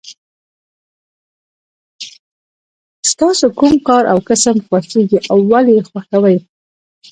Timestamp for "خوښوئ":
5.89-6.37